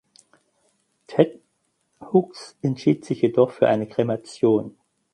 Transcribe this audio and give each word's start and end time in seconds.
Ted 1.05 1.41
Hughes 2.01 2.57
entschied 2.63 3.05
sich 3.05 3.21
jedoch 3.21 3.51
für 3.51 3.67
eine 3.67 3.87
Kremation. 3.87 4.75